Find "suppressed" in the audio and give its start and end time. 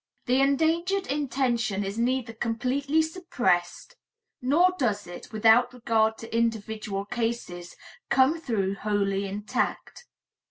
3.03-3.97